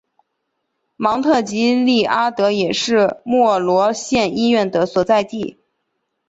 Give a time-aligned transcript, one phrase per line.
[0.97, 5.59] 芒特吉利阿德也是莫罗县医院的所在地。